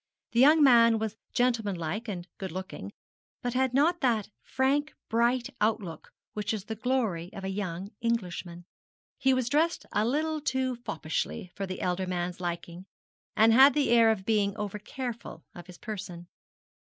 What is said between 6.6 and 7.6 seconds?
the glory of a